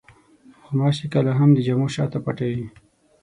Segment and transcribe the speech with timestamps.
[0.63, 2.67] غوماشې کله هم د جامو شاته پټې وي.